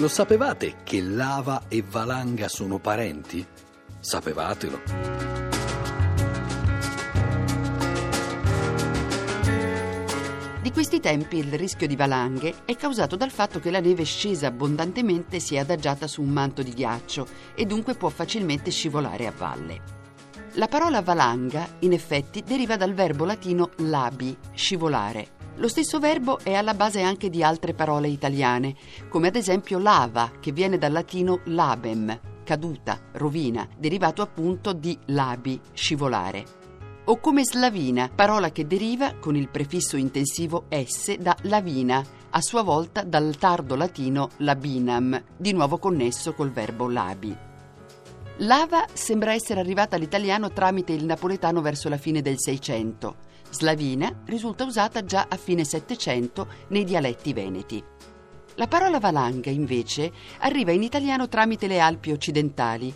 Lo 0.00 0.08
sapevate 0.08 0.76
che 0.82 1.02
lava 1.02 1.64
e 1.68 1.84
valanga 1.86 2.48
sono 2.48 2.78
parenti? 2.78 3.46
Sapevatelo. 3.98 4.80
Di 10.62 10.72
questi 10.72 11.00
tempi 11.00 11.36
il 11.36 11.52
rischio 11.52 11.86
di 11.86 11.96
valanghe 11.96 12.64
è 12.64 12.76
causato 12.76 13.14
dal 13.14 13.30
fatto 13.30 13.60
che 13.60 13.70
la 13.70 13.80
neve 13.80 14.04
scesa 14.04 14.46
abbondantemente 14.46 15.38
si 15.38 15.56
è 15.56 15.58
adagiata 15.58 16.06
su 16.06 16.22
un 16.22 16.30
manto 16.30 16.62
di 16.62 16.72
ghiaccio 16.72 17.26
e 17.54 17.66
dunque 17.66 17.92
può 17.92 18.08
facilmente 18.08 18.70
scivolare 18.70 19.26
a 19.26 19.32
valle. 19.36 19.99
La 20.54 20.66
parola 20.66 21.00
valanga, 21.00 21.76
in 21.80 21.92
effetti, 21.92 22.42
deriva 22.42 22.76
dal 22.76 22.92
verbo 22.92 23.24
latino 23.24 23.70
labi, 23.76 24.36
scivolare, 24.52 25.38
lo 25.60 25.68
stesso 25.68 25.98
verbo 25.98 26.38
è 26.38 26.54
alla 26.54 26.72
base 26.72 27.02
anche 27.02 27.28
di 27.28 27.42
altre 27.42 27.74
parole 27.74 28.08
italiane, 28.08 28.74
come 29.08 29.28
ad 29.28 29.36
esempio 29.36 29.78
lava, 29.78 30.32
che 30.40 30.52
viene 30.52 30.78
dal 30.78 30.90
latino 30.90 31.40
labem, 31.44 32.18
caduta, 32.44 32.98
rovina, 33.12 33.68
derivato 33.76 34.22
appunto 34.22 34.72
di 34.72 34.98
labi, 35.06 35.60
scivolare. 35.74 36.44
O 37.04 37.18
come 37.18 37.44
slavina, 37.44 38.10
parola 38.12 38.50
che 38.50 38.66
deriva 38.66 39.16
con 39.16 39.36
il 39.36 39.50
prefisso 39.50 39.98
intensivo 39.98 40.64
s 40.70 41.16
da 41.16 41.36
lavina, 41.42 42.02
a 42.30 42.40
sua 42.40 42.62
volta 42.62 43.02
dal 43.02 43.36
tardo 43.36 43.74
latino 43.74 44.30
labinam, 44.38 45.22
di 45.36 45.52
nuovo 45.52 45.78
connesso 45.78 46.32
col 46.32 46.50
verbo 46.50 46.88
labi. 46.88 47.48
Lava 48.42 48.86
sembra 48.92 49.32
essere 49.32 49.60
arrivata 49.60 49.96
all'italiano 49.96 50.50
tramite 50.50 50.92
il 50.92 51.04
napoletano 51.04 51.60
verso 51.60 51.88
la 51.90 51.98
fine 51.98 52.22
del 52.22 52.38
Seicento 52.38 53.28
Slavina 53.50 54.22
risulta 54.26 54.64
usata 54.64 55.04
già 55.04 55.26
a 55.28 55.36
fine 55.36 55.64
Settecento 55.64 56.46
nei 56.68 56.84
dialetti 56.84 57.32
veneti. 57.32 57.82
La 58.54 58.68
parola 58.68 58.98
valanga, 58.98 59.50
invece, 59.50 60.12
arriva 60.38 60.70
in 60.70 60.82
italiano 60.82 61.28
tramite 61.28 61.66
le 61.66 61.80
Alpi 61.80 62.12
occidentali. 62.12 62.94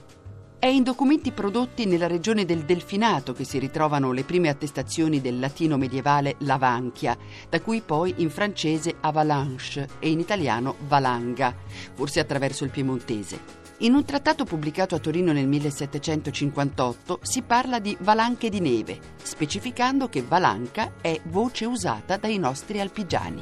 È 0.58 0.66
in 0.66 0.82
documenti 0.82 1.32
prodotti 1.32 1.84
nella 1.84 2.06
regione 2.06 2.44
del 2.44 2.64
Delfinato 2.64 3.32
che 3.32 3.44
si 3.44 3.58
ritrovano 3.58 4.12
le 4.12 4.24
prime 4.24 4.48
attestazioni 4.48 5.20
del 5.20 5.38
latino 5.38 5.76
medievale 5.76 6.36
lavanchia, 6.38 7.16
da 7.50 7.60
cui 7.60 7.82
poi 7.82 8.14
in 8.18 8.30
francese 8.30 8.94
avalanche 9.00 9.88
e 9.98 10.08
in 10.10 10.20
italiano 10.20 10.76
valanga, 10.86 11.54
forse 11.92 12.20
attraverso 12.20 12.64
il 12.64 12.70
piemontese. 12.70 13.63
In 13.78 13.92
un 13.92 14.04
trattato 14.04 14.44
pubblicato 14.44 14.94
a 14.94 15.00
Torino 15.00 15.32
nel 15.32 15.48
1758 15.48 17.18
si 17.22 17.42
parla 17.42 17.80
di 17.80 17.96
valanche 18.00 18.48
di 18.48 18.60
neve, 18.60 19.00
specificando 19.20 20.08
che 20.08 20.22
valanca 20.22 20.92
è 21.00 21.20
voce 21.24 21.64
usata 21.64 22.16
dai 22.16 22.38
nostri 22.38 22.78
alpigiani. 22.78 23.40